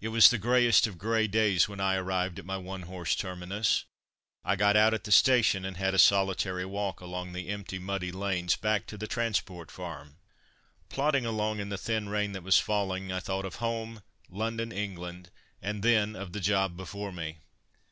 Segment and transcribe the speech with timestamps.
[0.00, 3.84] It was the greyest of grey days when I arrived at my one horse terminus.
[4.44, 8.10] I got out at the "station," and had a solitary walk along the empty, muddy
[8.10, 10.16] lanes, back to the Transport Farm.
[10.88, 15.30] Plodding along in the thin rain that was falling I thought of home, London, England,
[15.62, 17.36] and then of the job before me.